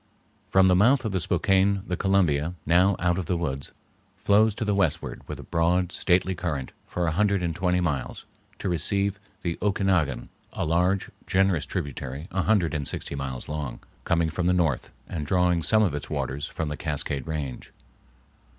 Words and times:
From 0.49 0.67
the 0.67 0.75
mouth 0.75 1.05
of 1.05 1.11
the 1.11 1.19
Spokane 1.19 1.83
the 1.85 1.95
Columbia, 1.95 2.55
now 2.65 2.95
out 2.97 3.19
of 3.19 3.27
the 3.27 3.37
woods, 3.37 3.71
flows 4.17 4.55
to 4.55 4.65
the 4.65 4.73
westward 4.73 5.21
with 5.27 5.39
a 5.39 5.43
broad, 5.43 5.91
stately 5.91 6.33
current 6.33 6.71
for 6.87 7.05
a 7.05 7.11
hundred 7.11 7.43
and 7.43 7.55
twenty 7.55 7.79
miles 7.79 8.25
to 8.57 8.67
receive 8.67 9.19
the 9.43 9.57
Okinagan, 9.61 10.29
a 10.53 10.65
large, 10.65 11.11
generous 11.27 11.67
tributary 11.67 12.27
a 12.31 12.41
hundred 12.41 12.73
and 12.73 12.87
sixty 12.87 13.13
miles 13.13 13.47
long, 13.47 13.79
coming 14.03 14.31
from 14.31 14.47
the 14.47 14.53
north 14.53 14.89
and 15.07 15.27
drawing 15.27 15.61
some 15.61 15.83
of 15.83 15.93
its 15.93 16.09
waters 16.09 16.47
from 16.47 16.69
the 16.69 16.77
Cascade 16.77 17.27
Range. 17.27 17.71